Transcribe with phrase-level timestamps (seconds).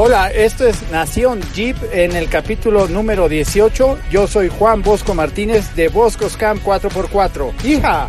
[0.00, 3.98] Hola, esto es Nación Jeep en el capítulo número 18.
[4.12, 7.64] Yo soy Juan Bosco Martínez de Boscos Camp 4x4.
[7.64, 8.08] ¡Hija!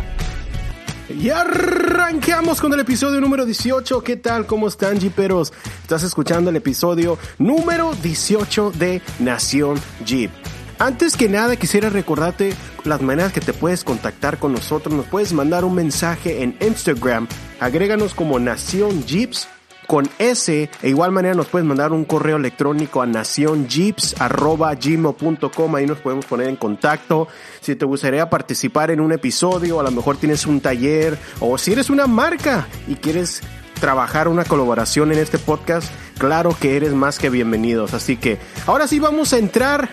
[1.08, 4.04] Y arranqueamos con el episodio número 18.
[4.04, 4.46] ¿Qué tal?
[4.46, 5.52] ¿Cómo están, Jeeperos?
[5.82, 9.76] Estás escuchando el episodio número 18 de Nación
[10.06, 10.30] Jeep.
[10.78, 12.54] Antes que nada quisiera recordarte
[12.84, 14.94] las maneras que te puedes contactar con nosotros.
[14.94, 17.26] Nos puedes mandar un mensaje en Instagram.
[17.58, 19.48] Agréganos como Nación Jeeps
[19.90, 20.70] con S.
[20.82, 25.74] E igual manera nos puedes mandar un correo electrónico a nacionjeeps.gmail.com.
[25.74, 27.26] Ahí nos podemos poner en contacto.
[27.60, 31.72] Si te gustaría participar en un episodio, a lo mejor tienes un taller o si
[31.72, 33.42] eres una marca y quieres
[33.80, 37.92] trabajar una colaboración en este podcast, claro que eres más que bienvenidos.
[37.92, 38.38] Así que
[38.68, 39.90] ahora sí vamos a entrar.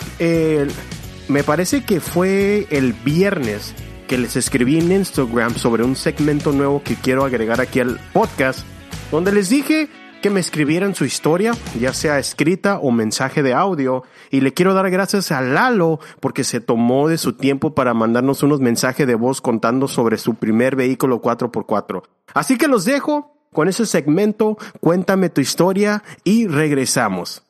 [1.27, 3.73] me parece que fue el viernes
[4.07, 8.59] que les escribí en Instagram sobre un segmento nuevo que quiero agregar aquí al podcast
[9.11, 9.89] donde les dije
[10.21, 14.03] que me escribieran su historia, ya sea escrita o mensaje de audio.
[14.31, 18.43] Y le quiero dar gracias a Lalo porque se tomó de su tiempo para mandarnos
[18.43, 22.03] unos mensajes de voz contando sobre su primer vehículo 4x4.
[22.33, 27.43] Así que los dejo con ese segmento, cuéntame tu historia y regresamos.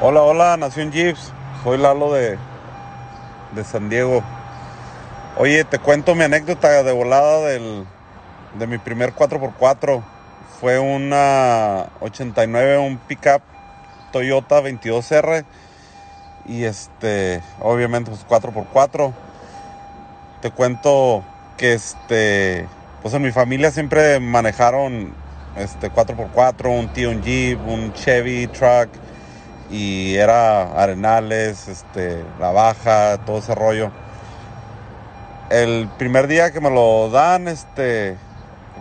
[0.00, 1.32] Hola, hola, Nación Jeeps.
[1.62, 2.38] Soy Lalo de,
[3.54, 4.24] de San Diego.
[5.36, 7.84] Oye, te cuento mi anécdota de volada del,
[8.54, 10.02] de mi primer 4x4.
[10.60, 13.42] Fue una 89, un pickup
[14.12, 15.44] Toyota 22R.
[16.46, 19.12] Y este, obviamente, pues 4x4.
[20.42, 21.22] Te cuento
[21.56, 22.66] que este,
[23.02, 25.12] pues en mi familia siempre manejaron
[25.56, 28.88] este 4x4, un tío, un Jeep, un Chevy truck.
[29.70, 33.92] Y era Arenales, este, La Baja, todo ese rollo.
[35.50, 38.16] El primer día que me lo dan, este,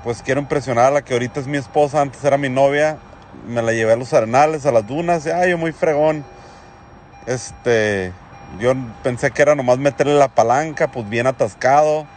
[0.03, 2.97] pues quiero impresionar a la que ahorita es mi esposa, antes era mi novia.
[3.47, 6.25] Me la llevé a los arenales, a las dunas, y ay, yo muy fregón.
[7.25, 8.11] Este,
[8.59, 12.07] yo pensé que era nomás meterle la palanca, pues bien atascado.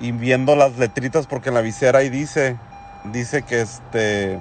[0.00, 2.56] Y viendo las letritas, porque en la visera ahí dice,
[3.04, 4.40] dice que este.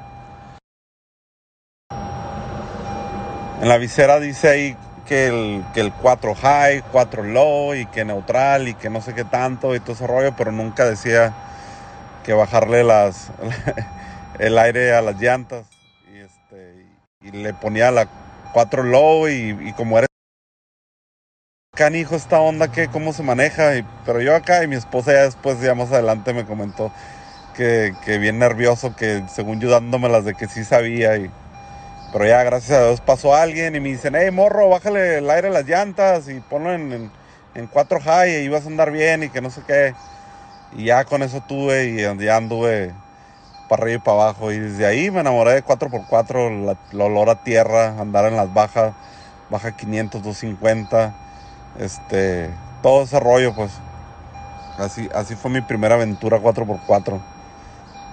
[3.60, 4.78] En la visera dice ahí
[5.08, 9.16] que el, que el 4 high, 4 low y que neutral y que no sé
[9.16, 11.34] qué tanto y todo ese rollo, pero nunca decía
[12.28, 13.32] que bajarle las
[14.40, 15.66] el aire a las llantas.
[16.14, 16.86] Y, este,
[17.22, 18.10] y, le ponía la
[18.52, 20.08] 4 low y, como era
[21.74, 25.22] canijo esta onda que cómo se maneja y, pero yo acá y mi esposa ya
[25.22, 26.92] después ya más adelante me comentó
[27.56, 31.32] que, bien nervioso que según yo dándomelas de que sí sabía y
[32.12, 35.50] pero ya gracias a Dios pasó alguien y me dicen hey morro bájale el aire
[35.50, 37.12] a las llantas y ponlo en, en,
[37.54, 39.94] en 4 high y vas a andar bien y que no sé qué
[40.76, 42.94] y ya con eso tuve y ya anduve
[43.68, 44.52] para arriba y para abajo.
[44.52, 48.94] Y desde ahí me enamoré de 4x4, el olor a tierra, andar en las bajas,
[49.50, 51.14] baja 500, 250,
[51.80, 52.50] este,
[52.82, 53.72] todo ese rollo, pues.
[54.78, 57.20] Así, así fue mi primera aventura 4x4.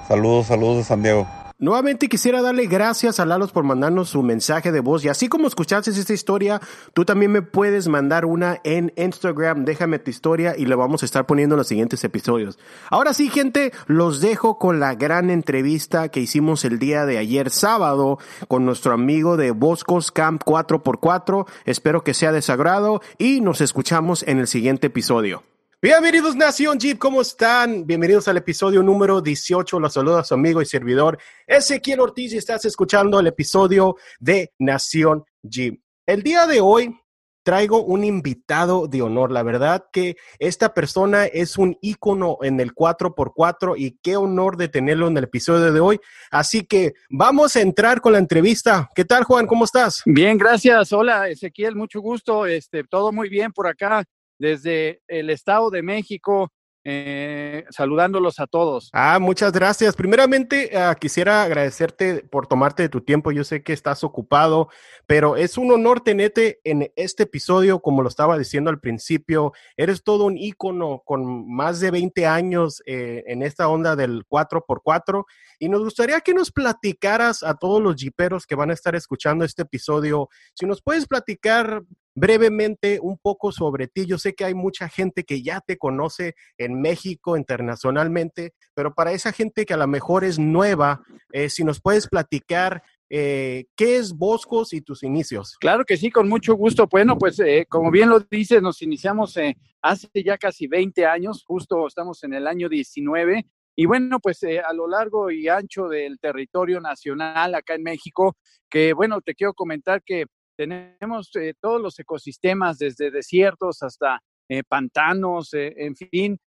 [0.09, 1.44] Saludos, saludos de San Diego.
[1.64, 5.48] Nuevamente quisiera darle gracias a Lalos por mandarnos su mensaje de voz y así como
[5.48, 6.60] escuchaste esta historia,
[6.92, 11.06] tú también me puedes mandar una en Instagram, déjame tu historia y la vamos a
[11.06, 12.58] estar poniendo en los siguientes episodios.
[12.91, 17.48] Ahora sí, gente, los dejo con la gran entrevista que hicimos el día de ayer
[17.48, 21.46] sábado con nuestro amigo de Boscos Camp 4x4.
[21.64, 25.44] Espero que sea de sagrado y nos escuchamos en el siguiente episodio.
[25.84, 27.86] Bienvenidos Nación Jeep, ¿cómo están?
[27.86, 29.78] Bienvenidos al episodio número 18.
[29.78, 35.26] Los saluda su amigo y servidor Ezequiel Ortiz y estás escuchando el episodio de Nación
[35.42, 35.78] Jeep.
[36.06, 36.98] El día de hoy
[37.42, 39.30] traigo un invitado de honor.
[39.30, 44.68] La verdad que esta persona es un ícono en el 4x4 y qué honor de
[44.68, 46.00] tenerlo en el episodio de hoy.
[46.30, 48.88] Así que vamos a entrar con la entrevista.
[48.94, 49.46] ¿Qué tal, Juan?
[49.46, 50.00] ¿Cómo estás?
[50.06, 50.94] Bien, gracias.
[50.94, 52.46] Hola, Ezequiel, mucho gusto.
[52.46, 54.02] Este, todo muy bien por acá
[54.44, 56.53] desde el Estado de México,
[56.87, 58.91] eh, saludándolos a todos.
[58.93, 59.97] Ah, muchas gracias.
[59.97, 63.32] Primeramente, ah, quisiera agradecerte por tomarte de tu tiempo.
[63.32, 64.69] Yo sé que estás ocupado,
[65.06, 69.55] pero es un honor tenerte en este episodio, como lo estaba diciendo al principio.
[69.79, 75.25] Eres todo un ícono con más de 20 años eh, en esta onda del 4x4
[75.58, 79.47] y nos gustaría que nos platicaras a todos los jiperos que van a estar escuchando
[79.47, 81.82] este episodio, si nos puedes platicar
[82.14, 84.06] brevemente un poco sobre ti.
[84.06, 89.12] Yo sé que hay mucha gente que ya te conoce en México, internacionalmente, pero para
[89.12, 91.02] esa gente que a lo mejor es nueva,
[91.32, 95.56] eh, si nos puedes platicar eh, ¿qué es Boscos y tus inicios?
[95.61, 96.88] Claro que sí, con mucho gusto.
[96.90, 99.37] Bueno, pues eh, como bien lo dices, nos iniciamos
[99.82, 103.46] hace ya casi 20 años, justo estamos en el año 19
[103.76, 108.37] Y bueno, pues a lo largo y ancho del territorio nacional acá en México,
[108.70, 110.25] que bueno, te quiero comentar que
[110.56, 116.38] tenemos eh, todos los ecosistemas, desde desiertos hasta eh, pantanos, en fin,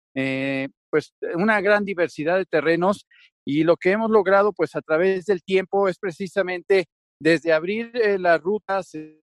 [0.89, 3.07] pues una gran diversidad de terrenos.
[3.45, 6.85] Y lo que hemos logrado, pues a través del tiempo, es precisamente
[7.19, 8.91] desde abrir las rutas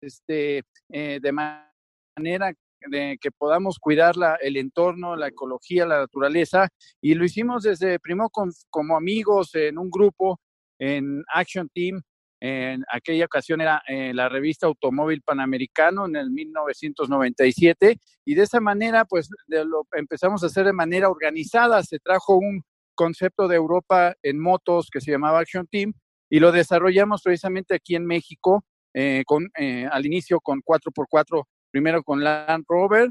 [0.02, 2.54] este, de manera
[2.86, 6.68] de que podamos cuidar el entorno, la ecología, la naturaleza.
[7.02, 8.30] Y lo hicimos desde primero
[8.70, 10.40] como amigos en un grupo,
[10.80, 12.02] en Action Team.
[12.40, 18.60] En aquella ocasión era eh, la revista Automóvil Panamericano en el 1997 y de esa
[18.60, 21.82] manera pues lo empezamos a hacer de manera organizada.
[21.82, 22.64] Se trajo un
[22.94, 25.94] concepto de Europa en motos que se llamaba Action Team
[26.30, 28.64] y lo desarrollamos precisamente aquí en México
[28.94, 33.10] eh, con, eh, al inicio con 4x4 primero con Land Rover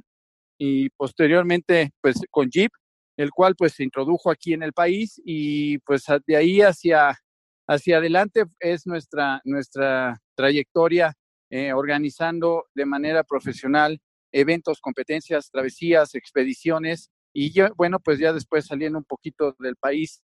[0.58, 2.70] y posteriormente pues con Jeep,
[3.17, 7.17] el cual pues se introdujo aquí en el país y pues de ahí hacia,
[7.66, 11.14] hacia adelante es nuestra, nuestra trayectoria
[11.50, 14.00] eh, organizando de manera profesional
[14.32, 20.22] eventos, competencias, travesías, expediciones y yo, bueno, pues ya después saliendo un poquito del país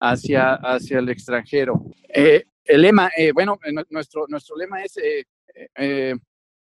[0.00, 1.84] hacia, hacia el extranjero.
[2.08, 3.58] Eh, el lema, eh, bueno,
[3.90, 4.94] nuestro, nuestro lema es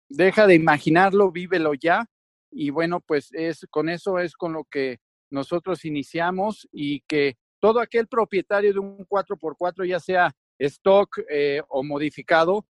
[0.09, 2.07] deja de imaginarlo, vívelo ya.
[2.51, 4.99] Y bueno, pues es con eso es con lo que
[5.31, 11.83] nosotros iniciamos y que todo aquel propietario de un 4x4, ya sea stock eh, o
[11.83, 12.67] modificado,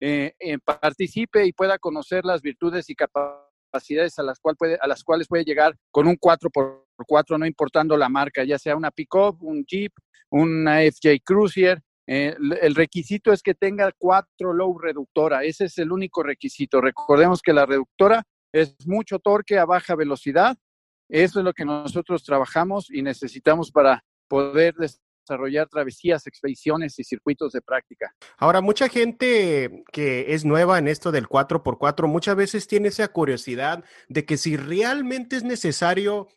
[0.00, 4.86] eh, eh, participe y pueda conocer las virtudes y capacidades a las, cual puede, a
[4.86, 9.42] las cuales puede llegar con un 4x4, no importando la marca, ya sea una pickup,
[9.42, 9.92] un Jeep,
[10.30, 15.92] una FJ Cruiser, eh, el requisito es que tenga cuatro low reductora, ese es el
[15.92, 16.80] único requisito.
[16.80, 20.56] Recordemos que la reductora es mucho torque a baja velocidad,
[21.08, 27.52] eso es lo que nosotros trabajamos y necesitamos para poder desarrollar travesías, expediciones y circuitos
[27.52, 28.14] de práctica.
[28.38, 33.84] Ahora, mucha gente que es nueva en esto del 4x4 muchas veces tiene esa curiosidad
[34.08, 36.28] de que si realmente es necesario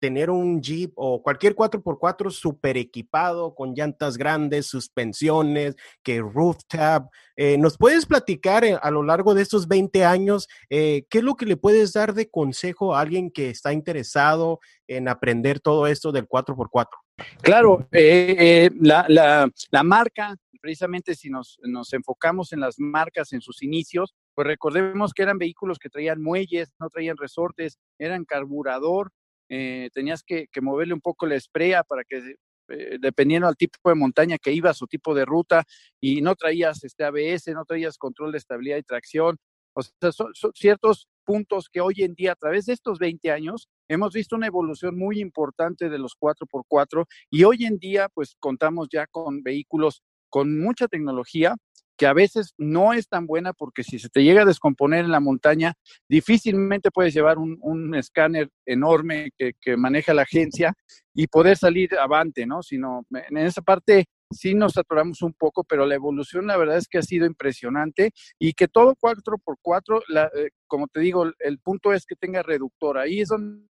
[0.00, 7.08] tener un Jeep o cualquier 4x4 super equipado con llantas grandes, suspensiones, que rooftop.
[7.36, 11.24] Eh, ¿Nos puedes platicar eh, a lo largo de estos 20 años eh, qué es
[11.24, 14.58] lo que le puedes dar de consejo a alguien que está interesado
[14.88, 17.03] en aprender todo esto del 4x4?
[17.42, 21.58] Claro, la, la, la, marca, precisamente si nos,
[21.92, 26.72] enfocamos en las marcas en sus inicios, pues recordemos que eran vehículos que traían muelles,
[26.80, 29.10] no traían resortes, eran carburador,
[29.50, 32.36] eh, tenías que, moverle un poco la esprea para que,
[32.68, 35.64] eh, dependiendo del tipo de montaña que ibas o tipo de ruta,
[36.00, 39.36] y no traías este ABS, no traías control de estabilidad y tracción.
[39.74, 43.68] O sea, son, ciertos puntos que hoy en día, a través de estos 20 años,
[43.88, 48.88] hemos visto una evolución muy importante de los 4x4 y hoy en día, pues contamos
[48.90, 51.56] ya con vehículos con mucha tecnología
[51.96, 55.12] que a veces no es tan buena porque si se te llega a descomponer en
[55.12, 55.74] la montaña,
[56.08, 60.74] difícilmente puedes llevar un, escáner enorme que, maneja la agencia
[61.14, 62.62] y poder salir avante, ¿no?
[62.62, 66.88] Sino en esa parte sí nos atoramos un poco, pero la evolución la verdad es
[66.88, 70.02] que ha sido impresionante y que todo 4x4,
[70.34, 72.98] eh, como te digo, el punto es que tenga reductor.
[72.98, 73.68] Ahí es donde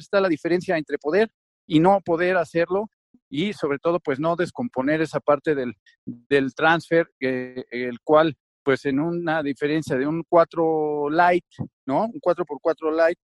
[0.00, 1.30] está la diferencia entre poder
[1.66, 2.90] y no poder hacerlo
[3.28, 5.74] y sobre todo pues no descomponer esa parte del,
[6.04, 11.44] del transfer, eh, el cual pues en una diferencia de un 4 light,
[11.86, 12.04] ¿no?
[12.06, 13.18] Un 4x4 light,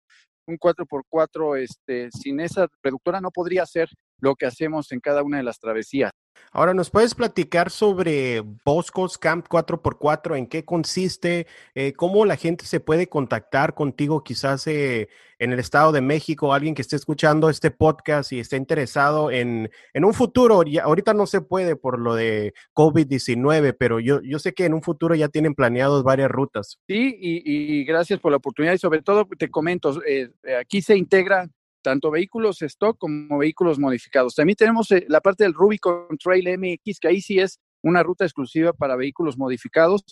[0.46, 3.88] un 4x4 este, sin esa reductora no podría hacer
[4.20, 6.12] lo que hacemos en cada una de las travesías.
[6.52, 10.38] Ahora, ¿nos puedes platicar sobre Boscos Camp 4x4?
[10.38, 11.46] ¿En qué consiste?
[11.74, 16.54] Eh, ¿Cómo la gente se puede contactar contigo quizás eh, en el Estado de México?
[16.54, 20.62] Alguien que esté escuchando este podcast y esté interesado en, un futuro.
[20.82, 24.82] ahorita no se puede por lo de COVID-19, pero yo, yo sé que en un
[24.82, 26.78] futuro ya tienen planeados varias rutas.
[26.86, 31.50] Sí, y, gracias por la oportunidad y sobre todo te comento, eh, aquí se integra
[31.86, 34.34] tanto vehículos stock como vehículos modificados.
[34.34, 38.24] También tenemos eh, la parte del Rubicon Trail MX, que ahí sí es una ruta
[38.24, 40.02] exclusiva para vehículos modificados.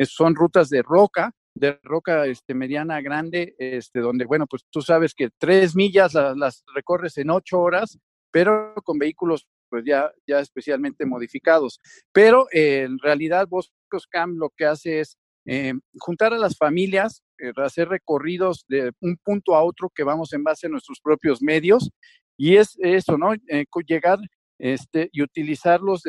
[0.00, 5.14] son rutas de roca, de roca este, mediana grande, este, donde, bueno, pues tú sabes
[5.14, 7.96] que tres millas las, recorres en ocho horas,
[8.32, 11.78] pero con vehículos pues ya, ya especialmente modificados.
[12.10, 15.16] Pero eh, en realidad Boscos Cam lo que hace es
[15.52, 20.32] eh, juntar a las familias, eh, hacer recorridos de un punto a otro que vamos
[20.32, 21.90] en base a nuestros propios medios
[22.36, 23.34] y es eso, ¿no?
[23.34, 24.20] Eh, llegar
[24.60, 26.04] este, y utilizarlos,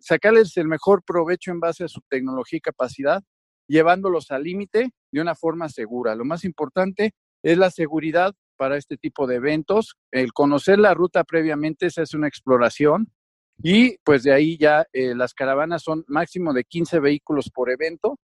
[0.00, 3.22] sacarles el mejor provecho en base a su tecnología y capacidad,
[3.68, 6.16] llevándolos al límite de una forma segura.
[6.16, 7.12] Lo más importante
[7.44, 9.94] es la seguridad para este tipo de eventos.
[10.10, 13.12] El conocer la ruta previamente, esa es una exploración.
[13.62, 18.18] Y pues de ahí ya las caravanas son máximo de 15 vehículos por evento.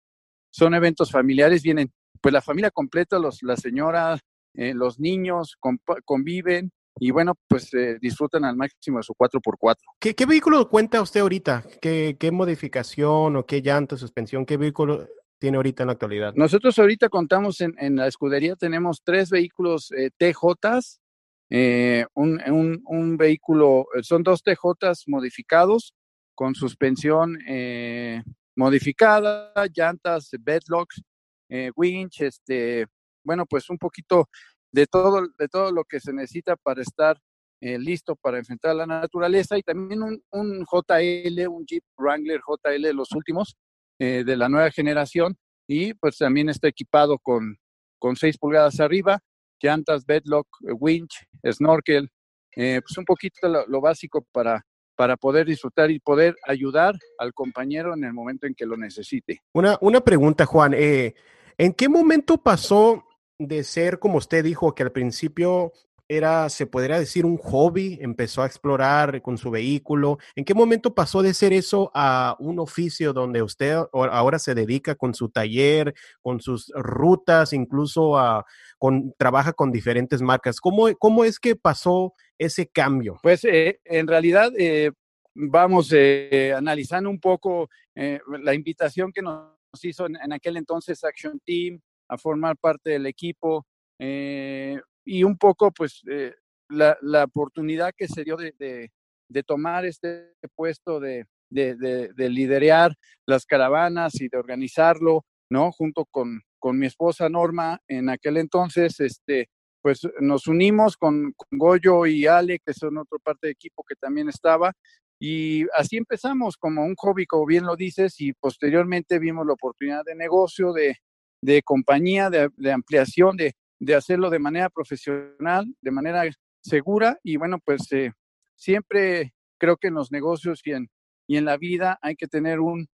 [0.56, 4.18] Son eventos familiares, vienen pues la familia completa, los, la señora,
[4.54, 5.58] eh, los niños
[6.06, 9.76] conviven y bueno, pues eh, disfrutan al máximo de su 4x4.
[10.00, 11.66] ¿Qué, ¿Qué, vehículo cuenta usted ahorita?
[11.82, 15.06] ¿Qué, ¿Qué modificación o qué llanta, suspensión, qué vehículo
[15.40, 16.34] tiene ahorita en la actualidad?
[16.36, 21.02] Nosotros ahorita contamos en, en la escudería, tenemos tres vehículos eh, TJs,
[21.50, 25.94] eh, un, un, un, vehículo, son dos TJs modificados
[26.34, 28.24] con suspensión eh,
[28.56, 31.02] modificada, llantas, bedlocks,
[31.50, 32.88] eh, winch, este,
[33.24, 34.30] bueno, pues un poquito
[34.72, 37.18] de todo, de todo lo que se necesita para estar
[37.62, 42.94] eh, listo para enfrentar la naturaleza y también un, un, JL, un Jeep Wrangler JL,
[42.94, 43.56] los últimos
[43.98, 47.58] eh, de la nueva generación y pues también está equipado con,
[47.98, 49.20] con 6 pulgadas arriba,
[49.62, 50.48] llantas, bedlock,
[50.80, 52.10] winch, snorkel,
[52.56, 57.34] eh, pues un poquito lo, lo básico para, para poder disfrutar y poder ayudar al
[57.34, 59.42] compañero en el momento en que lo necesite.
[59.54, 60.74] Una, una pregunta, Juan.
[60.74, 61.14] Eh,
[61.58, 63.06] ¿En qué momento pasó
[63.38, 65.74] de ser, como usted dijo, que al principio
[66.08, 70.18] era, se podría decir, un hobby, empezó a explorar con su vehículo.
[70.36, 74.96] ¿En qué momento pasó de ser eso a un oficio donde usted ahora se dedica
[74.96, 78.46] con su taller, con sus rutas, incluso a,
[78.78, 80.60] con, trabaja con diferentes marcas?
[80.60, 83.20] ¿Cómo, cómo es que pasó ese cambio?
[83.24, 84.92] Pues eh, en realidad eh,
[85.36, 91.40] vamos eh, analizando un poco eh, la invitación que nos hizo en, aquel entonces Action
[91.46, 93.66] Team a formar parte del equipo.
[94.00, 96.34] Eh, y un poco, pues, eh,
[96.70, 102.96] la, la, oportunidad que se dio de, de, tomar este puesto de, de, liderear
[103.28, 105.72] las caravanas y de organizarlo, ¿no?
[105.72, 109.50] Junto con, con mi esposa Norma, en aquel entonces, este,
[109.84, 113.96] pues nos unimos con, con, Goyo y Ale, que son otra parte de equipo que
[113.96, 114.74] también estaba,
[115.20, 120.04] y así empezamos como un hobby, como bien lo dices, y posteriormente vimos la oportunidad
[120.04, 120.98] de negocio, de,
[121.42, 126.24] de compañía, de ampliación, de, de hacerlo de manera profesional, de manera
[126.62, 128.12] segura y bueno, pues eh,
[128.56, 130.90] siempre creo que en los negocios y en,
[131.28, 132.88] y en la vida hay que tener un,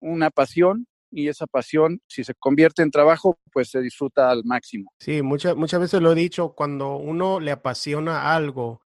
[0.00, 4.92] una pasión y esa pasión, si se convierte en trabajo, pues se disfruta al máximo.
[4.98, 8.82] Sí, muchas, muchas veces lo he dicho, cuando uno le apasiona algo,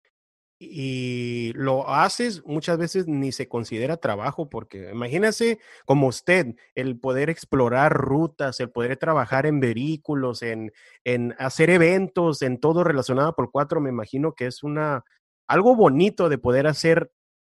[0.59, 7.29] y lo haces, muchas veces ni se considera trabajo, porque imagínese como usted, el poder
[7.29, 10.71] explorar rutas, el poder trabajar en vehículos, en,
[11.03, 15.03] en hacer eventos, en todo relacionado por cuatro, me imagino que es una,
[15.47, 17.11] algo bonito de poder hacer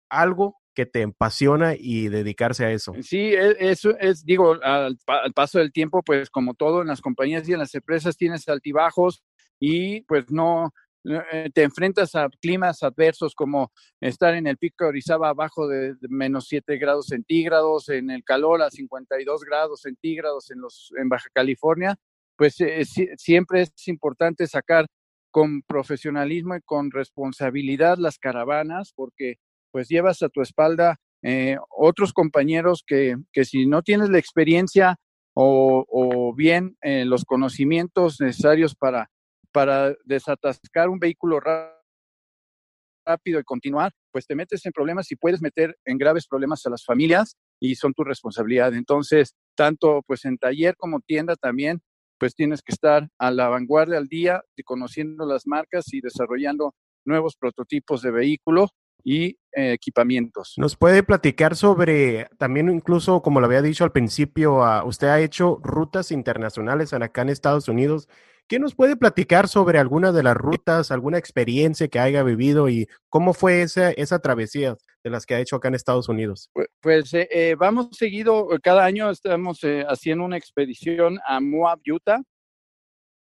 [0.08, 2.94] algo que te apasiona y dedicarse a eso.
[3.02, 7.48] Sí, eso es, digo, al, al paso del tiempo, pues como todo en las compañías
[7.48, 9.22] y en las empresas tienes altibajos
[9.60, 15.30] y pues no, te enfrentas a climas adversos como estar en el pico de Orizaba
[15.30, 20.92] abajo de, menos 7 grados centígrados, en el calor a 52 grados centígrados en, los,
[20.96, 21.96] en Baja California,
[22.36, 22.84] pues eh,
[23.16, 24.86] siempre es importante sacar
[25.30, 29.36] con profesionalismo y con responsabilidad las caravanas porque
[29.70, 34.96] pues llevas a tu espalda eh, otros compañeros que, que, si no tienes la experiencia
[35.34, 39.08] o, o bien eh, los conocimientos necesarios para
[39.52, 45.76] para desatascar un vehículo rápido y continuar, pues te metes en problemas y puedes meter
[45.84, 48.74] en graves problemas a las familias y son tu responsabilidad.
[48.74, 51.80] Entonces, tanto pues en taller como tienda también,
[52.18, 57.36] pues tienes que estar a la vanguardia al día, conociendo las marcas y desarrollando nuevos
[57.36, 58.70] prototipos de vehículos
[59.04, 60.54] y eh, equipamientos.
[60.56, 65.20] ¿Nos puede platicar sobre, también incluso como lo había dicho al principio, uh, usted ha
[65.20, 68.08] hecho rutas internacionales acá en Estados Unidos
[68.48, 72.86] ¿Qué nos puede platicar sobre alguna de las rutas, alguna experiencia que haya vivido y
[73.08, 76.50] cómo fue esa, esa travesía de las que ha hecho acá en Estados Unidos?
[76.80, 82.20] Pues, eh, eh, vamos seguido, cada año estamos eh, haciendo una expedición a Moab, Utah,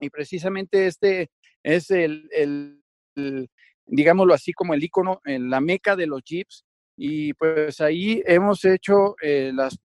[0.00, 1.30] y precisamente este
[1.62, 3.50] es el, el,
[3.86, 6.64] digámoslo así, como el icono, la meca de los jeeps,
[7.02, 9.78] y pues ahí hemos hecho eh, las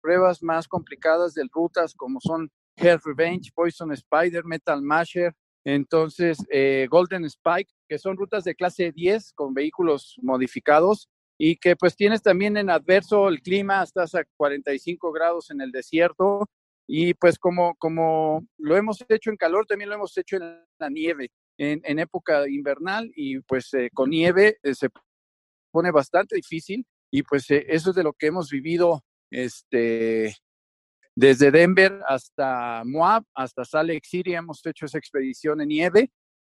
[0.00, 6.86] pruebas más complicadas de rutas, como son Hell Revenge, Poison Spider, Metal Masher, entonces eh,
[6.90, 12.22] Golden Spike, que son rutas de clase 10 con vehículos modificados y que pues tienes
[12.22, 16.48] también en adverso el clima, estás a 45 grados en el desierto
[16.86, 20.90] y pues como, como lo hemos hecho en calor, también lo hemos hecho en la
[20.90, 24.88] nieve, en, en época invernal y pues eh, con nieve eh, se
[25.70, 30.34] pone bastante difícil y pues eh, eso es de lo que hemos vivido este,
[31.14, 36.10] desde Denver hasta Moab, hasta Salt Lake City hemos hecho esa expedición en nieve.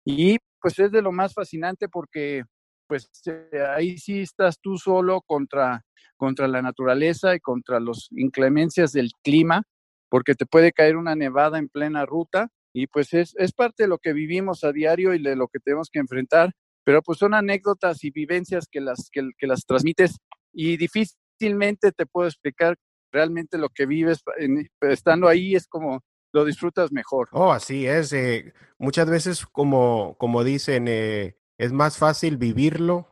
[0.05, 2.45] Y pues es de lo más fascinante porque
[2.87, 5.83] pues eh, ahí sí estás tú solo contra,
[6.17, 9.63] contra la naturaleza y contra las inclemencias del clima,
[10.09, 13.89] porque te puede caer una nevada en plena ruta y pues es, es parte de
[13.89, 16.53] lo que vivimos a diario y de lo que tenemos que enfrentar,
[16.85, 20.17] pero pues son anécdotas y vivencias que las, que, que las transmites
[20.53, 22.77] y difícilmente te puedo explicar
[23.13, 24.23] realmente lo que vives
[24.81, 27.29] estando ahí es como lo disfrutas mejor.
[27.33, 28.13] Oh, así es.
[28.13, 33.09] Eh, muchas veces, como, como dicen, eh, es más fácil vivirlo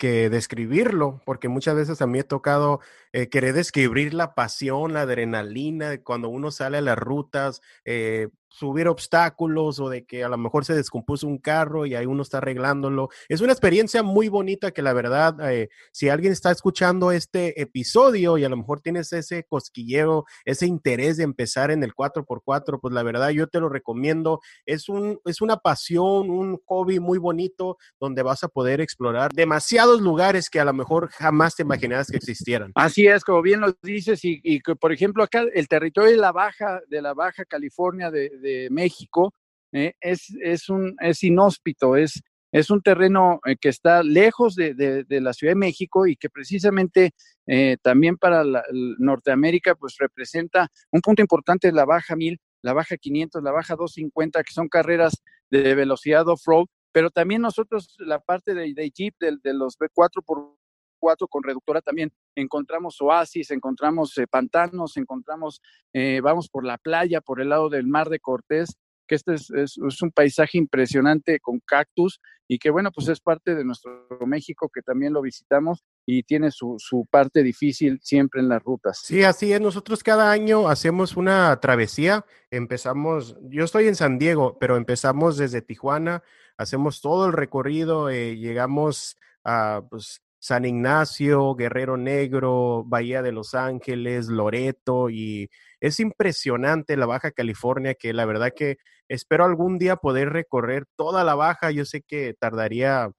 [0.00, 2.80] que describirlo, porque muchas veces a mí he tocado
[3.12, 8.88] eh, querer describir la pasión, la adrenalina cuando uno sale a las rutas, eh, subir
[8.88, 12.38] obstáculos o de que a lo mejor se descompuso un carro y ahí uno está
[12.38, 13.08] arreglándolo.
[13.28, 18.36] Es una experiencia muy bonita que la verdad, eh, si alguien está escuchando este episodio
[18.38, 22.92] y a lo mejor tienes ese cosquilleo, ese interés de empezar en el 4x4, pues
[22.92, 24.40] la verdad yo te lo recomiendo.
[24.66, 30.00] Es, un, es una pasión, un hobby muy bonito donde vas a poder explorar demasiados
[30.00, 32.72] lugares que a lo mejor jamás te imaginabas que existieran.
[32.74, 36.16] Así es, como bien lo dices, y, y que por ejemplo acá el territorio de
[36.16, 39.32] la Baja, de la Baja California, de, de México,
[39.72, 44.74] eh, es, es, un, es inhóspito, es, es un terreno eh, que está lejos de,
[44.74, 47.12] de, la Ciudad de México y que precisamente
[47.46, 48.64] eh, también para la,
[48.98, 54.42] Norteamérica pues representa un punto importante la baja 1000, la baja 500, la baja 250,
[54.42, 59.54] que son carreras de velocidad off-road, pero también nosotros la parte de, de Jeep, de
[59.54, 60.56] los B4 por
[61.00, 65.60] 4 con reductora también encontramos oasis, encontramos eh, pantanos, encontramos,
[65.92, 68.76] eh, vamos por la playa, por el lado del mar de Cortés,
[69.10, 73.56] que este es, es, un paisaje impresionante con cactus y que bueno, pues es parte
[73.56, 78.48] de nuestro México que también lo visitamos y tiene su, su, parte difícil siempre en
[78.48, 79.00] las rutas.
[79.02, 79.60] Sí, así es.
[79.60, 82.24] Nosotros cada año hacemos una travesía.
[82.52, 86.22] Empezamos, yo estoy en San Diego, pero empezamos desde Tijuana,
[86.56, 93.54] hacemos todo el recorrido, eh, llegamos a pues, San Ignacio, Guerrero Negro, Bahía de Los
[93.54, 99.96] Ángeles, Loreto y es impresionante la Baja California que la verdad que espero algún día
[99.96, 101.70] poder recorrer toda la Baja.
[101.70, 103.10] Yo sé que tardaría,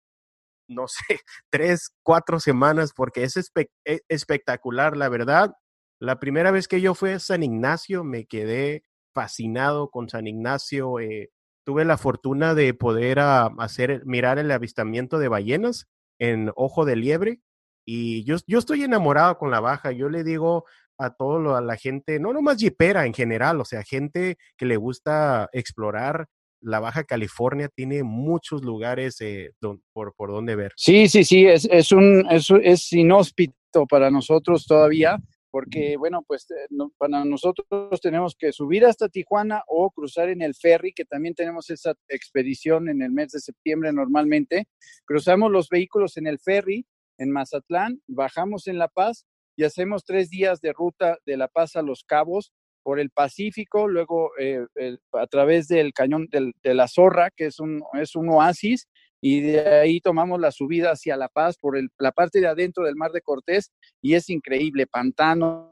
[0.67, 1.19] no sé,
[1.51, 3.37] tres, cuatro semanas porque es
[3.85, 5.53] e, espectacular, la verdad.
[5.99, 10.99] La primera vez que yo fui a San Ignacio me quedé fascinado con San Ignacio.
[10.99, 11.29] Eh,
[11.63, 15.87] tuve la fortuna de poder ah, hacer, mirar el avistamiento de ballenas
[16.21, 17.39] en Ojo de Liebre.
[17.83, 19.91] Y yo, yo estoy enamorado con la baja.
[19.91, 20.65] Yo le digo
[20.99, 24.77] a todo a la gente, no nomás jipera en general, o sea, gente que le
[24.77, 26.27] gusta explorar.
[26.63, 29.49] La Baja California tiene muchos lugares eh,
[29.93, 30.73] por, por donde ver.
[30.75, 35.17] Sí, sí, sí, es, es, un, es, es inhóspito para nosotros todavía
[35.51, 37.67] porque bueno, pues eh, para nosotros
[38.01, 42.89] tenemos que subir hasta Tijuana o cruzar en el ferry, que también tenemos esa expedición
[42.89, 44.67] en el mes de septiembre normalmente.
[45.05, 46.85] Cruzamos los vehículos en el ferry
[47.17, 51.75] en Mazatlán, bajamos en La Paz y hacemos tres días de ruta de La Paz
[51.75, 54.65] a Los Cabos por el Pacífico, luego eh,
[55.13, 58.87] a través del cañón de la Zorra, que es un, es un oasis,
[59.21, 62.83] y de ahí tomamos la subida hacia La Paz por el, la parte de adentro
[62.83, 65.69] del Mar de Cortés y es increíble, pantanos,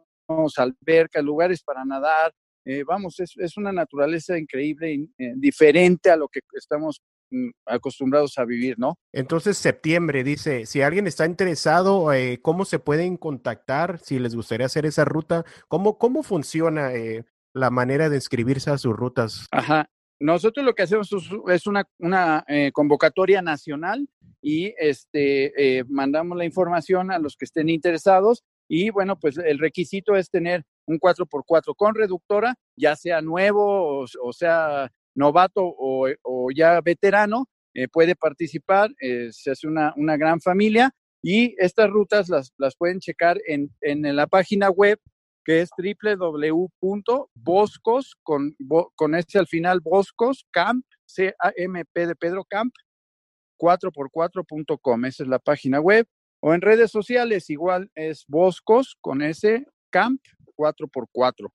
[0.58, 2.32] albercas, lugares para nadar,
[2.66, 8.38] eh, vamos, es, es, una naturaleza increíble, eh, diferente a lo que estamos mm, acostumbrados
[8.38, 9.00] a vivir, ¿no?
[9.12, 13.98] Entonces, septiembre, dice, si alguien está interesado, eh, ¿cómo se pueden contactar?
[13.98, 16.92] Si les gustaría hacer esa ruta, ¿cómo, cómo funciona
[17.54, 19.48] la manera de inscribirse a sus rutas?
[19.52, 21.10] Ajá, nosotros lo que hacemos
[21.48, 24.08] es una, eh, convocatoria nacional
[24.42, 29.60] y este, eh, mandamos la información a los que estén interesados y bueno, pues el
[29.60, 36.52] requisito es tener un 4x4 con reductora, ya sea nuevo o, sea novato o, o,
[36.52, 38.92] ya veterano, eh, puede participar,
[39.32, 44.16] se hace una, una, gran familia y estas rutas las, las pueden checar en, en
[44.16, 45.00] la página web
[45.50, 45.72] que es
[46.92, 48.56] www.boscos, con,
[48.94, 52.72] con este al final, Boscos, Camp, C-A-M-P de Pedro Camp,
[53.60, 56.06] 4x4.com, esa es la página web,
[56.40, 60.22] o en redes sociales, igual es Boscos, con ese Camp,
[60.56, 61.52] 4x4.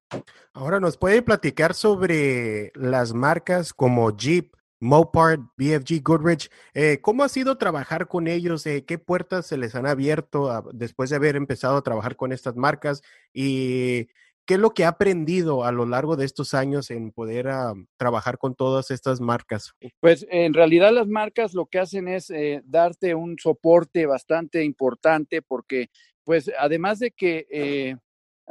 [0.54, 6.50] Ahora, ¿nos puede platicar sobre las marcas como Jeep, Mopar, BFG, Goodrich.
[6.74, 8.66] Eh, ¿Cómo ha sido trabajar con ellos?
[8.66, 12.54] Eh, ¿Qué puertas se les han abierto después de haber empezado a trabajar con estas
[12.54, 13.02] marcas?
[13.32, 14.08] ¿Y
[14.44, 17.72] qué es lo que ha aprendido a lo largo de estos años en poder ah,
[17.96, 19.72] trabajar con todas estas marcas?
[20.00, 25.40] Pues en realidad las marcas lo que hacen es eh, darte un soporte bastante importante
[25.40, 25.88] porque
[26.24, 27.96] pues además de que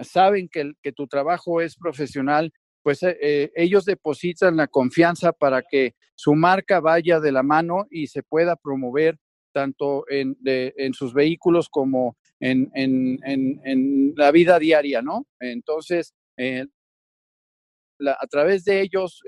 [0.02, 2.52] saben que tu trabajo es profesional,
[2.84, 8.24] pues ellos depositan la confianza para que su marca vaya de la mano y se
[8.24, 9.18] pueda promover
[9.54, 10.36] tanto en,
[10.94, 15.26] sus vehículos como en, en, la vida diaria, ¿no?
[15.40, 19.22] Entonces, a través de ellos,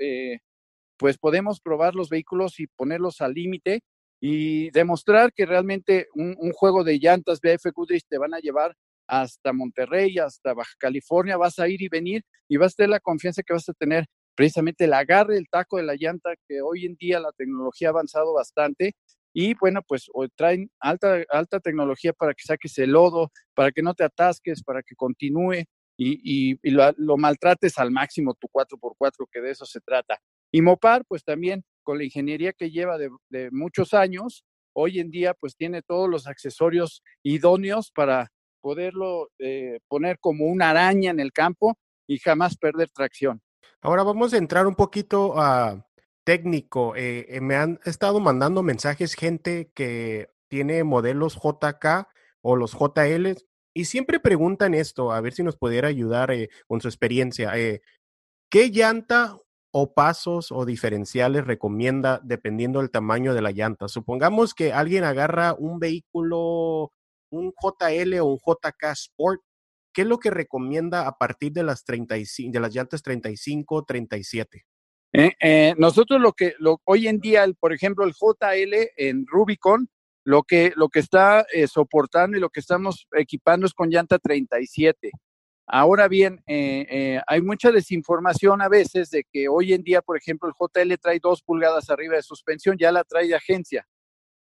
[0.96, 3.82] pues podemos probar los vehículos y ponerlos al límite
[4.20, 8.74] y demostrar que realmente un, juego de llantas BF Goodrich te van a llevar
[9.06, 13.00] hasta Monterrey, hasta Baja California, vas a ir y venir y vas a tener la
[13.00, 16.84] confianza que vas a tener precisamente el agarre, el taco de la llanta, que hoy
[16.86, 18.94] en día la tecnología ha avanzado bastante
[19.38, 23.92] y bueno, pues traen alta, alta tecnología para que saques el lodo, para que no
[23.92, 25.64] te atasques, para que continúe
[25.98, 30.18] y, lo, maltrates al máximo tu 4x4, que de eso se trata.
[30.50, 34.42] Y Mopar, pues también con la ingeniería que lleva de, muchos años,
[34.74, 38.30] hoy en día pues tiene todos los accesorios idóneos para
[38.66, 43.40] poderlo eh, poner como una araña en el campo y jamás perder tracción.
[43.80, 45.86] Ahora vamos a entrar un poquito a
[46.24, 46.96] técnico.
[46.96, 52.08] Eh, eh, me han estado mandando mensajes gente que tiene modelos JK
[52.42, 53.36] o los JL
[53.72, 56.34] y siempre preguntan esto, a ver si nos pudiera ayudar
[56.66, 57.52] con su experiencia.
[58.50, 59.38] ¿Qué llanta
[59.70, 63.86] o pasos o diferenciales recomienda dependiendo del tamaño de la llanta?
[63.86, 66.90] Supongamos que alguien agarra un vehículo,
[67.30, 69.40] un JL o un JK Sport.
[69.92, 74.64] ¿Qué es lo que recomienda a partir de las, 35, de las llantas 35, 37?
[75.12, 79.88] Eh, eh, nosotros lo que lo, hoy en día, por ejemplo, el JL en Rubicon,
[80.24, 84.18] lo que, lo que está eh, soportando y lo que estamos equipando es con llanta
[84.18, 85.12] 37.
[85.68, 90.16] Ahora bien, eh, eh, hay mucha desinformación a veces de que hoy en día, por
[90.16, 93.86] ejemplo, el JL trae dos pulgadas arriba de suspensión, ya la trae de agencia.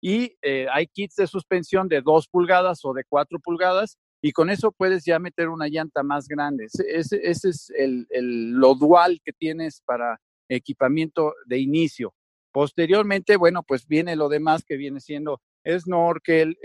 [0.01, 4.51] Y eh, hay kits de suspensión de dos pulgadas o de cuatro pulgadas, y con
[4.51, 6.67] eso puedes ya meter una llanta más grande.
[6.67, 8.07] Ese, es el,
[8.51, 12.15] lo dual que tienes para equipamiento de inicio.
[12.53, 16.57] Posteriormente, bueno, pues viene lo demás que viene siendo snorkel,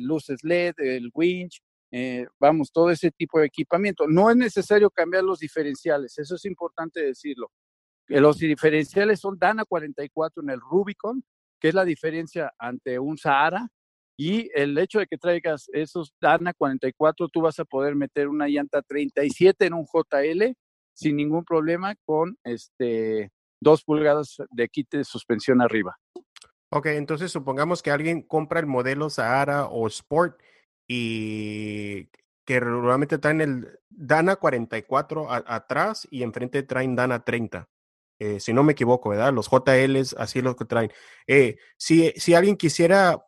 [0.00, 1.60] luces LED, el winch,
[1.96, 4.08] eh, vamos, todo ese tipo de equipamiento.
[4.08, 7.52] No es necesario cambiar los diferenciales, eso es importante decirlo.
[8.08, 11.24] Los diferenciales son Dana 44 en el Rubicon,
[11.64, 13.68] que es la diferencia ante un Sahara,
[14.18, 18.48] y el hecho de que traigas esos Dana 44, tú vas a poder meter una
[18.48, 20.52] llanta 37 en un JL
[20.94, 23.30] sin ningún problema con este
[23.62, 25.96] dos pulgadas de kit de suspensión arriba.
[26.70, 30.38] Ok, entonces supongamos que alguien compra el modelo Sahara o Sport
[30.86, 32.10] y
[32.44, 37.70] que regularmente traen el Dana 44 atrás y enfrente traen Dana 30.
[38.24, 39.34] Eh, si no me equivoco, ¿verdad?
[39.34, 40.90] Los JLs, así es lo que traen.
[41.26, 43.22] Eh, si, si alguien quisiera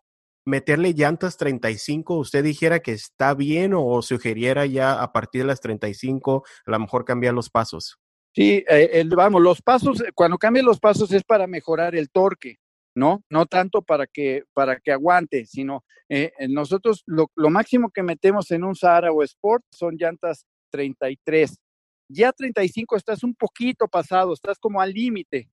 [0.46, 5.60] meterle llantas 35, ¿usted dijera que está bien o sugiriera ya a partir de las
[5.60, 7.98] 35 a lo mejor cambiar los pasos?
[8.32, 12.56] Sí, eh, vamos, los pasos, cuando cambian los pasos es para mejorar el torque.
[12.96, 13.22] ¿no?
[13.28, 18.64] No tanto para que, para que aguante, sino eh, nosotros lo, máximo que metemos en
[18.64, 21.58] un Sahara o Sport son llantas 33.
[22.08, 25.50] Ya 35 estás un poquito pasado, estás como al límite,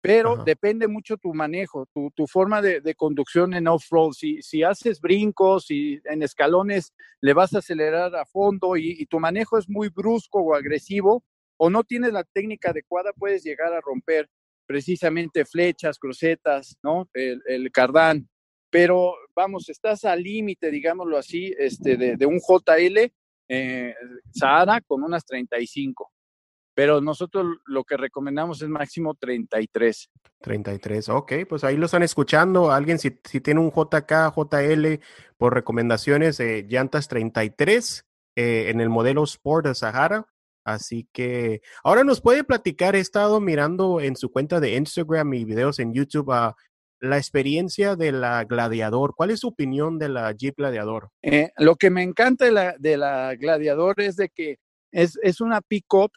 [0.00, 4.12] pero depende mucho tu manejo, tu, tu forma de, conducción en off-road.
[4.12, 9.06] Si, si haces brincos y en escalones le vas a acelerar a fondo y, y
[9.06, 11.24] tu manejo es muy brusco o agresivo,
[11.56, 14.28] o no tienes la técnica adecuada, puedes llegar a romper
[14.66, 17.08] precisamente flechas, crucetas, ¿no?
[17.12, 18.28] El, el cardán.
[18.70, 23.12] Pero vamos, estás al límite, digámoslo así, este, de, un JL
[23.48, 23.94] eh,
[24.32, 26.10] Sahara con unas 35.
[26.74, 30.10] Pero nosotros lo que recomendamos es máximo 33.
[30.40, 32.72] 33, ok, pues ahí lo están escuchando.
[32.72, 35.00] Alguien si, tiene un JK, JL
[35.36, 38.04] por recomendaciones, de llantas 33
[38.36, 40.26] eh, en el modelo Sport de Sahara,
[40.64, 45.44] Así que ahora nos puede platicar, he estado mirando en su cuenta de Instagram y
[45.44, 46.32] videos en YouTube
[47.04, 49.14] la experiencia de la Gladiador.
[49.14, 51.10] ¿Cuál es su opinión de la Jeep Gladiador?
[51.22, 54.58] Eh, lo que me encanta de la, de la Gladiador es de que
[54.92, 56.10] es, es una pick-up,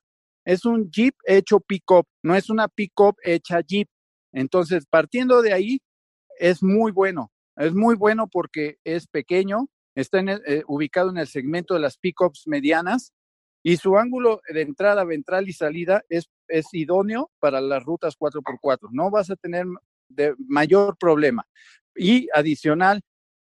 [0.46, 3.90] es un Jeep hecho pick-up, no es una pick-up hecha Jeep.
[4.32, 5.80] Entonces, partiendo de ahí,
[6.40, 7.32] es muy bueno.
[7.56, 12.44] Es muy bueno porque es pequeño, está eh, ubicado en el segmento de las pick-ups
[12.46, 13.14] medianas
[13.64, 18.90] y su ángulo de entrada ventral y salida es, es idóneo para las rutas 4x4.
[18.92, 19.66] No vas a tener
[20.10, 21.46] de mayor problema.
[21.96, 23.02] Y adicional,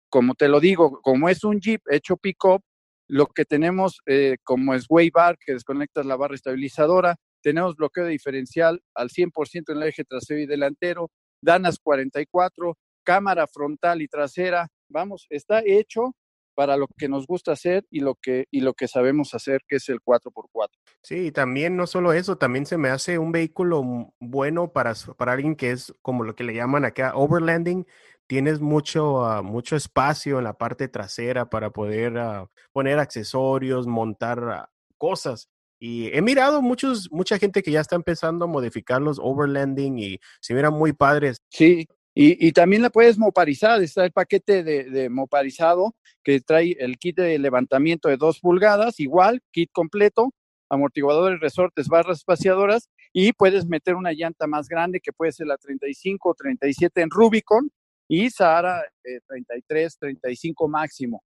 [0.10, 2.62] como te lo digo, como es un Jeep hecho pick-up,
[3.08, 8.06] lo que tenemos eh, como es Way Bar, que desconectas la barra estabilizadora, tenemos bloqueo
[8.06, 14.70] diferencial al 100% en el eje trasero y delantero, Danas 44, cámara frontal y trasera,
[14.88, 16.16] vamos, está hecho
[16.56, 19.78] para lo que nos gusta hacer y lo que, y lo que sabemos hacer, que
[19.78, 20.70] es el 4x4.
[21.02, 23.84] Sí, también no solo eso, también se me hace un vehículo
[24.20, 27.86] bueno para, para alguien que es como lo que le llaman acá overlanding.
[28.28, 34.40] Tienes mucho, ah, mucho espacio en la parte trasera para poder ah, poner accesorios, montar
[34.50, 35.50] ah, cosas.
[35.80, 40.20] Y he mirado muchos, mucha gente que ya está empezando a modificar los overlanding y
[40.40, 41.42] se miran muy padres.
[41.50, 41.86] Sí,
[42.16, 47.40] y, también la puedes moparizar, está el paquete de, moparizado que trae el kit de
[47.40, 50.32] levantamiento de dos pulgadas, igual, kit completo,
[50.70, 55.58] amortiguadores, resortes, barras espaciadoras, y puedes meter una llanta más grande que puede ser la
[55.58, 57.72] 35 o 37 en Rubicon
[58.08, 58.84] y Sahara
[59.28, 61.24] 33, eh, 35 máximo.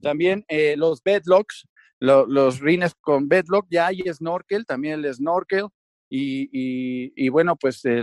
[0.00, 1.66] También eh, los bedlocks,
[2.00, 5.66] los rines con bedlock, ya hay snorkel, también el snorkel,
[6.10, 8.02] y, bueno, pues eh,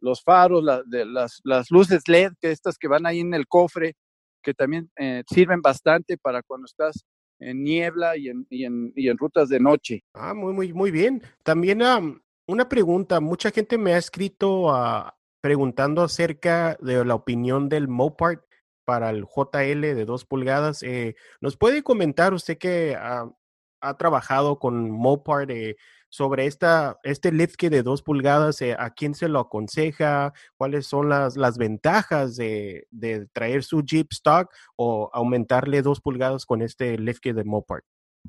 [0.00, 3.94] los faros, de las, luces LED, que estas que van ahí en el cofre,
[4.42, 7.04] que también eh, sirven bastante para cuando estás
[7.38, 10.04] en niebla y en, y en, y en rutas de noche.
[10.14, 11.22] Ah, muy, muy, muy bien.
[11.42, 11.82] También
[12.46, 18.42] una pregunta, mucha gente me ha escrito uh, preguntando acerca de la opinión del Mopart
[18.84, 20.82] para el JL de dos pulgadas.
[20.82, 25.50] Eh, ¿Nos puede comentar usted que ha trabajado con Mopart?
[26.16, 30.86] Sobre esta, este lift kit de dos pulgadas, eh, a quién se lo aconseja, cuáles
[30.86, 36.62] son las, las ventajas de, de, traer su Jeep stock o aumentarle dos pulgadas con
[36.62, 37.82] este lift kit de Mopar.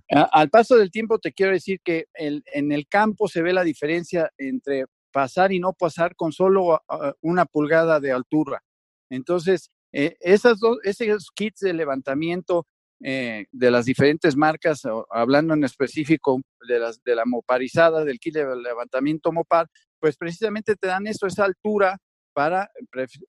[0.09, 3.63] Al paso del tiempo te quiero decir que el, en el campo se ve la
[3.63, 8.61] diferencia entre pasar y no pasar con solo ah, una pulgada de altura.
[9.09, 12.67] Entonces, eh, esas esos kits de levantamiento
[13.03, 14.81] eh, de las diferentes marcas,
[15.11, 19.67] hablando en específico de, las, de la moparizada, del kit de levantamiento mopar,
[19.99, 21.97] pues precisamente te dan eso, esa altura
[22.33, 22.69] para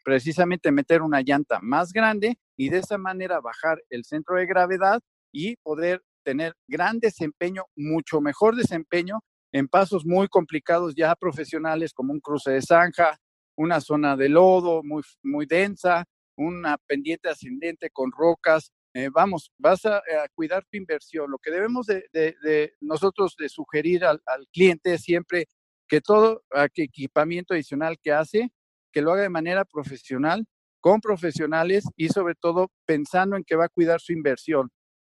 [0.04, 5.00] precisamente meter una llanta más grande y de esa manera bajar el centro de gravedad
[5.32, 9.20] y poder tener gran desempeño, mucho mejor desempeño
[9.52, 13.18] en pasos muy complicados ya profesionales como un cruce de zanja,
[13.56, 16.04] una zona de lodo muy, muy densa,
[16.36, 20.02] una pendiente ascendente con rocas, eh, vamos, vas a,
[20.34, 21.30] cuidar tu inversión.
[21.30, 24.20] Lo que debemos de, nosotros de sugerir al,
[24.52, 25.46] cliente es siempre
[25.86, 26.42] que todo
[26.74, 28.50] equipamiento adicional que hace,
[28.92, 30.46] que lo haga de manera profesional,
[30.80, 34.70] con profesionales y sobre todo pensando en que va a cuidar su inversión.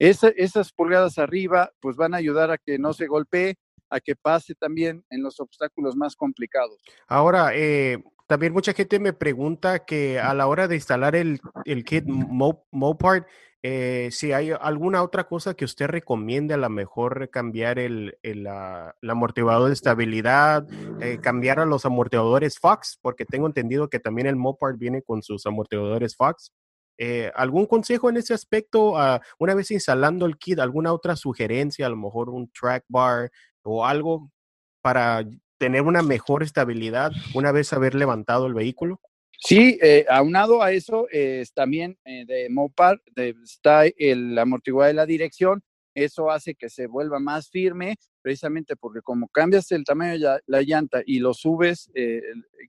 [0.00, 3.54] esas pulgadas arriba pues van a ayudar a que no se golpee,
[3.90, 6.82] a que pase también en los obstáculos más complicados.
[7.06, 11.84] Ahora, eh, también mucha gente me pregunta que a la hora de instalar el, el
[11.84, 13.26] kit Mopart,
[13.62, 18.46] eh, si hay alguna otra cosa que usted recomiende, a lo mejor cambiar el, el,
[19.08, 20.66] amortiguador de estabilidad,
[21.00, 25.22] eh, cambiar a los amortiguadores Fox, porque tengo entendido que también el Mopart viene con
[25.22, 26.52] sus amortiguadores Fox.
[26.98, 28.96] Eh, ¿Algún consejo en ese aspecto?
[28.96, 31.86] Ah, una vez instalando el kit, ¿alguna otra sugerencia?
[31.86, 33.30] A lo mejor un track bar
[33.62, 34.30] o algo
[34.82, 35.24] para
[35.58, 39.00] tener una mejor estabilidad una vez haber levantado el vehículo?
[39.40, 45.06] Sí, eh, aunado a eso, es también eh, de Mopar está el amortiguador de la
[45.06, 45.62] dirección.
[45.94, 50.62] Eso hace que se vuelva más firme, precisamente porque como cambias el tamaño de la,
[50.62, 52.20] llanta y lo subes, eh,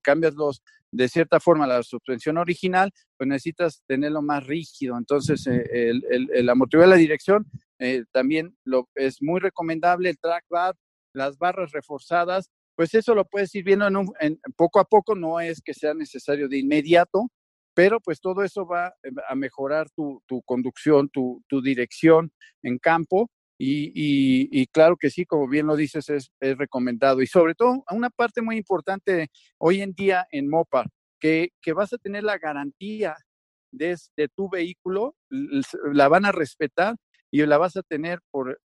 [0.04, 4.96] cambias los, de cierta forma la suspensión original, pues necesitas tenerlo más rígido.
[4.98, 7.48] Entonces, el, el, amortiguador de la dirección
[8.12, 10.76] también lo, es muy recomendable, el track bar,
[11.14, 13.90] las barras reforzadas, pues eso lo puedes ir viendo
[14.22, 17.30] en, poco a poco, no es que sea necesario de inmediato,
[17.74, 22.32] pero pues todo eso va eh, a mejorar tu, conducción, tu, dirección
[22.64, 23.30] en campo.
[23.58, 27.22] Y, claro que sí, como bien lo dices, es, recomendado.
[27.22, 30.86] Y sobre todo, una parte muy importante hoy en día en MOPA,
[31.20, 33.18] que, vas a tener la garantía
[33.72, 33.98] de,
[34.38, 36.96] tu vehículo, la van a respetar
[37.30, 38.58] y la vas a tener por,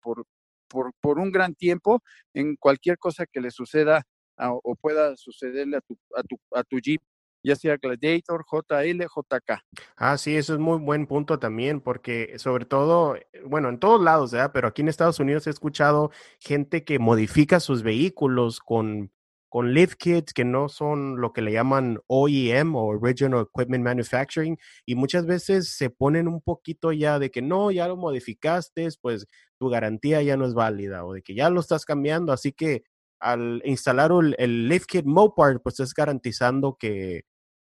[0.74, 2.02] por, un gran tiempo
[2.34, 4.04] en cualquier cosa que le suceda
[4.38, 7.02] o pueda sucederle a tu, a tu, a tu Jeep
[7.44, 9.60] ya sea Gladiator, JL, JK.
[9.98, 14.32] Ah, sí, eso es muy buen punto también, porque sobre todo, bueno, en todos lados,
[14.32, 14.52] ¿verdad?
[14.54, 19.12] Pero aquí en Estados Unidos he escuchado gente que modifica sus vehículos con
[19.54, 24.58] con lift kits que no son lo que le llaman OEM o Original Equipment Manufacturing
[24.84, 29.28] y muchas veces se ponen un poquito ya de que no, ya lo modificaste, pues
[29.60, 32.82] tu garantía ya no es válida o de que ya lo estás cambiando, así que
[33.20, 37.26] al instalar el, lift kit Mopar, pues estás garantizando que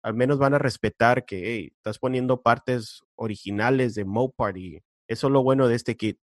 [0.04, 5.32] al menos van a respetar que estás poniendo partes originales de Mopar y eso es
[5.32, 6.16] lo bueno de este kit.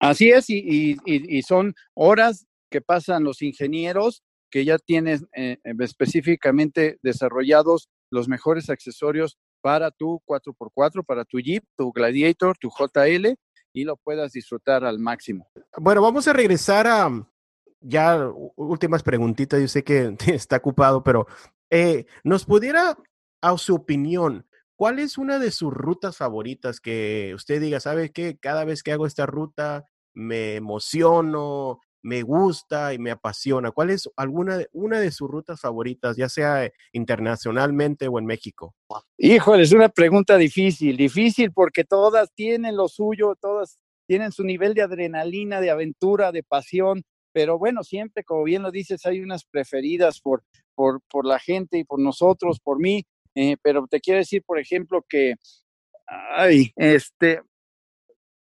[0.00, 6.98] Así es, y son horas que pasan los ingenieros que ya tienes eh, eh, específicamente
[7.02, 13.34] desarrollados los mejores accesorios para tu 4x4, para tu Jeep, tu Gladiator, tu JL
[13.72, 15.48] y lo puedas disfrutar al máximo.
[15.78, 17.26] Bueno, vamos a regresar a
[17.80, 19.60] ya últimas preguntitas.
[19.60, 21.26] Yo sé que está ocupado, pero
[21.70, 22.98] eh, ¿nos pudiera,
[23.40, 28.36] a su opinión, cuál es una de sus rutas favoritas que usted diga, sabe que
[28.36, 33.70] cada vez que hago esta ruta me emociono, me gusta y me apasiona?
[33.70, 38.74] ¿Cuál es alguna una de sus rutas favoritas, ya sea internacionalmente o en México?
[39.16, 44.74] Híjole, es una pregunta difícil, difícil porque todas tienen lo suyo, todas tienen su nivel
[44.74, 49.44] de adrenalina, de aventura, de pasión, pero bueno, siempre, como bien lo dices, hay unas
[49.44, 54.18] preferidas por, por, por la gente y por nosotros, por mí, eh, pero te quiero
[54.18, 55.36] decir, por ejemplo, que,
[56.06, 57.40] ay, este,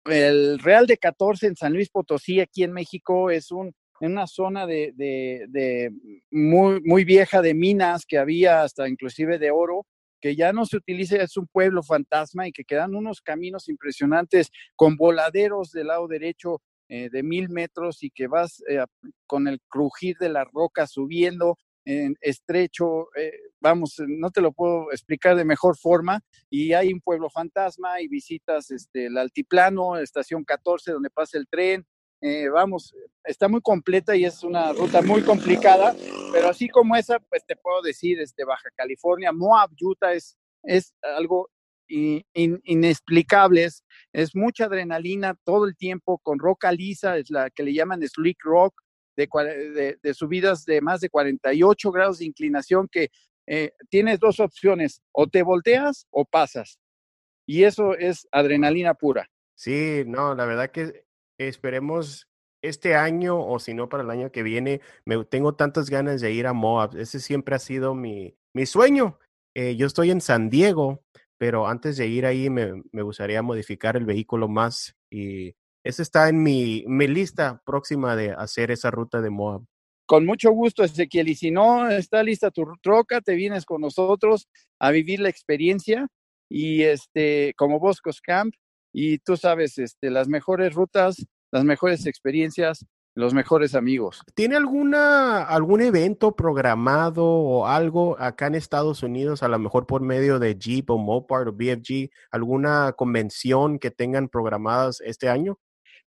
[0.07, 4.27] el Real de 14 en San Luis Potosí, aquí en México, es un, en una
[4.27, 5.93] zona de, de,
[6.31, 9.87] muy, muy vieja de minas que había hasta inclusive de oro,
[10.21, 14.51] que ya no se utiliza, es un pueblo fantasma y que quedan unos caminos impresionantes
[14.75, 18.85] con voladeros del lado derecho eh, de mil metros y que vas eh,
[19.27, 24.91] con el crujir de la roca subiendo en estrecho, eh, vamos, no te lo puedo
[24.91, 30.45] explicar de mejor forma, y hay un pueblo fantasma y visitas este, el altiplano, estación
[30.45, 31.87] 14, donde pasa el tren,
[32.21, 32.95] eh, vamos,
[33.25, 35.95] está muy completa y es una ruta muy complicada,
[36.33, 40.95] pero así como esa, pues te puedo decir, este, Baja California, Moab, Utah es, es
[41.03, 41.51] algo
[41.87, 47.75] inexplicable, es, es mucha adrenalina todo el tiempo con roca lisa, es la que le
[47.75, 48.75] llaman slick rock,
[49.17, 53.11] de, subidas de más de 48 grados de inclinación que
[53.47, 56.79] eh, tienes dos opciones, o te volteas o pasas.
[57.47, 59.29] Y eso es adrenalina pura.
[59.55, 61.05] Sí, no, la verdad que
[61.39, 62.29] esperemos
[62.63, 66.33] este año o si no para el año que viene, me tengo tantas ganas de
[66.33, 66.97] ir a Moab.
[66.97, 69.19] Ese siempre ha sido mi, mi sueño.
[69.55, 71.05] Eh, yo estoy en San Diego,
[71.37, 76.29] pero antes de ir ahí me, me gustaría modificar el vehículo más y ese está
[76.29, 79.63] en mi, mi lista próxima de hacer esa ruta de Moab.
[80.07, 81.29] Con mucho gusto, Ezequiel.
[81.29, 86.09] Y si no está lista tu troca, te vienes con nosotros a vivir la experiencia
[86.51, 88.55] y este, como Boscos Camp,
[88.93, 94.23] y tú sabes, este, las mejores rutas, las mejores experiencias, los mejores amigos.
[94.35, 100.03] ¿Tiene alguna, algún evento programado o algo acá en Estados Unidos, a lo mejor por
[100.03, 105.59] medio de Jeep o Mopar o BFG, alguna convención que tengan programadas este año?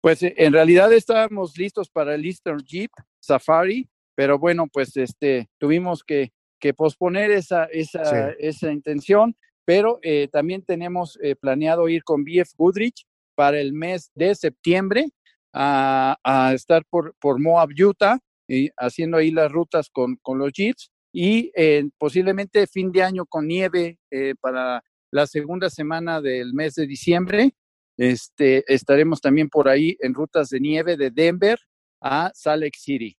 [0.01, 5.49] Pues eh, en realidad estábamos listos para el Eastern Jeep Safari, pero bueno, pues este,
[5.57, 12.03] tuvimos que, que posponer esa, esa, esa intención, pero eh, también tenemos eh, planeado ir
[12.03, 13.05] con BF Goodrich
[13.35, 15.09] para el mes de septiembre
[15.53, 20.51] a, a estar por, por Moab, Utah, y haciendo ahí las rutas con, con los
[20.53, 20.89] Jeeps.
[21.13, 21.51] Y
[21.97, 23.97] posiblemente fin de año con nieve
[24.39, 27.55] para la segunda semana del mes de diciembre
[27.97, 31.59] este, estaremos también por ahí en rutas de nieve de Denver
[32.01, 33.17] a Salt Lake City.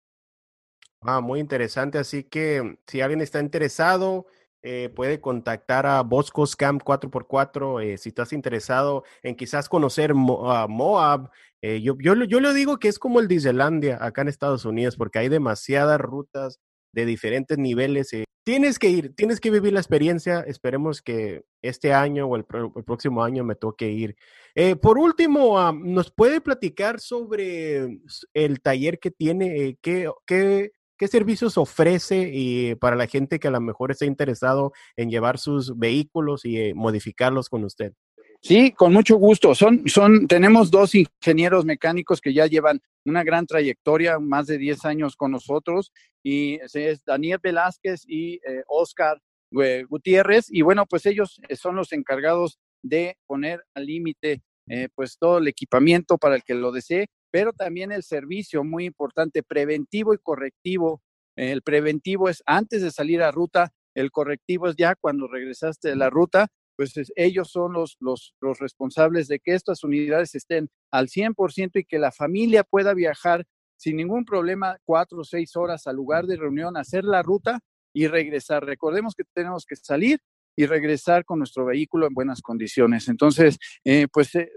[1.01, 1.99] Ah, muy interesante.
[1.99, 4.27] Así que si alguien está interesado,
[4.63, 7.81] eh, puede contactar a Boscos Camp 4x4.
[7.81, 11.31] Eh, si estás interesado en quizás conocer Moab,
[11.63, 14.97] eh, yo, yo, yo le digo que es como el Disneylandia acá en Estados Unidos,
[14.97, 16.61] porque hay demasiadas rutas
[16.93, 18.11] de diferentes niveles.
[18.49, 20.41] Tienes que ir, tienes que vivir la experiencia.
[20.41, 24.17] Esperemos que este año o el, próximo año me toque ir.
[24.55, 28.01] Eh, por último, ¿nos puede platicar sobre
[28.33, 29.67] el taller que tiene?
[29.67, 30.71] Eh, qué,
[31.09, 35.79] servicios ofrece y para la gente que a lo mejor está interesado en llevar sus
[35.79, 37.93] vehículos y eh, modificarlos con usted?
[38.41, 39.55] Sí, con mucho gusto.
[39.55, 44.85] Son, son, tenemos dos ingenieros mecánicos que ya llevan una gran trayectoria, más de 10
[44.85, 45.93] años con nosotros,
[46.23, 52.59] y es Daniel Velázquez y Oscar Gutiérrez, y bueno, pues ellos eh, son los encargados
[52.83, 57.53] de poner al límite eh, pues todo el equipamiento para el que lo desee, pero
[57.53, 61.03] también el servicio muy importante, preventivo y correctivo.
[61.37, 65.97] El preventivo es antes de salir a ruta, el correctivo es ya cuando regresaste de
[65.97, 71.09] la ruta, pues ellos son los, los, los responsables de que estas unidades estén al
[71.09, 73.45] 100% y que la familia pueda viajar
[73.77, 77.59] sin ningún problema cuatro o seis horas al lugar de reunión, hacer la ruta
[77.93, 78.65] y regresar.
[78.65, 80.21] Recordemos que tenemos que salir
[80.55, 83.09] y regresar con nuestro vehículo en buenas condiciones.
[83.09, 84.49] Entonces, eh, pues eh,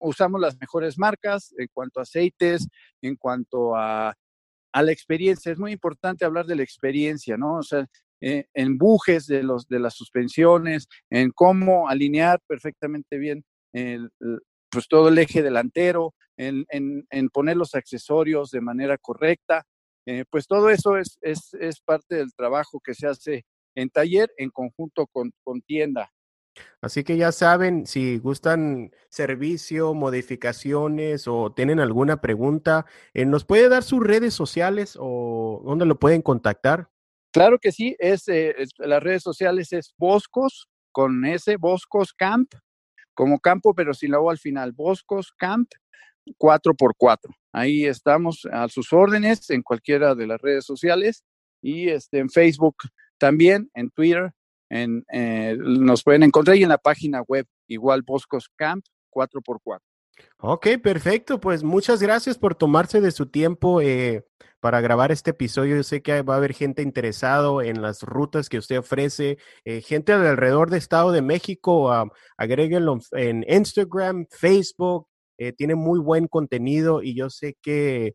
[0.00, 2.68] usamos las mejores marcas en cuanto a aceites,
[3.02, 4.14] en cuanto a,
[4.72, 5.52] a, la experiencia.
[5.52, 7.56] Es muy importante hablar de la experiencia, ¿no?
[7.58, 7.86] O sea,
[8.20, 14.10] eh, en bujes de, los, de las suspensiones, en cómo alinear perfectamente bien el,
[14.70, 16.66] pues todo el eje delantero, en,
[17.10, 19.64] en, poner los accesorios de manera correcta.
[20.06, 23.44] Eh, pues todo eso es, es, es, parte del trabajo que se hace
[23.74, 26.10] en taller en conjunto con, con tienda.
[26.80, 33.68] Así que ya saben, si gustan servicio, modificaciones o tienen alguna pregunta, eh, ¿nos puede
[33.68, 36.88] dar sus redes sociales o dónde lo pueden contactar?
[37.32, 42.52] Claro que sí, es, eh, las redes sociales es Boscos con S, Boscos Camp,
[43.14, 45.70] como campo, pero sin la O al final, Boscos Camp
[46.38, 47.34] 4x4.
[47.52, 51.24] Ahí estamos a sus órdenes en cualquiera de las redes sociales
[51.62, 52.76] y este, en Facebook
[53.18, 54.32] también, en Twitter,
[54.70, 59.80] en, eh, nos pueden encontrar y en la página web igual Boscos Camp 4x4.
[60.40, 61.40] Ok, perfecto.
[61.40, 64.24] Pues muchas gracias por tomarse de su tiempo eh,
[64.60, 65.76] para grabar este episodio.
[65.76, 69.80] Yo sé que va a haber gente interesado en las rutas que usted ofrece, eh,
[69.80, 71.90] gente alrededor del Estado de México.
[71.90, 75.08] Uh, agréguenlo en Instagram, Facebook.
[75.38, 78.14] Eh, tiene muy buen contenido y yo sé que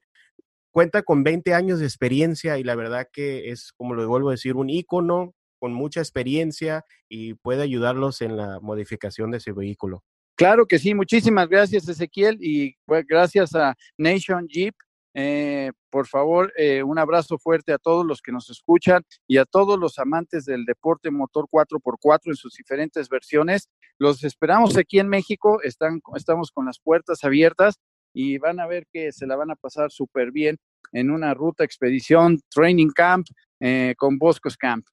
[0.71, 4.33] cuenta con 20 años de experiencia y la verdad que es, como lo vuelvo a
[4.33, 10.03] decir, un ícono con mucha experiencia y puede ayudarlos en la modificación de ese vehículo.
[10.35, 14.75] Claro que sí, muchísimas gracias Ezequiel y pues, gracias a Nation Jeep.
[15.15, 19.45] Eh, por favor, eh, un abrazo fuerte a todos los que nos escuchan y a
[19.45, 23.69] todos los amantes del deporte motor 4x4 en sus diferentes versiones.
[23.99, 27.75] Los esperamos aquí en México, están, estamos con las puertas abiertas
[28.11, 30.57] y van a ver que se la van a pasar súper bien
[30.93, 33.27] en una ruta expedición, training camp
[33.59, 34.85] eh, con Boscos Camp.